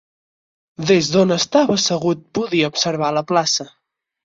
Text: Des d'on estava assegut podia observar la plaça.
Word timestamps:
Des 0.91 1.09
d'on 1.15 1.35
estava 1.35 1.77
assegut 1.81 2.25
podia 2.39 2.73
observar 2.75 3.13
la 3.21 3.27
plaça. 3.35 3.71